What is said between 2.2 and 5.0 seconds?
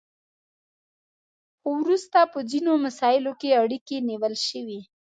په ځینو مساییلو کې اړیکې نیول شوي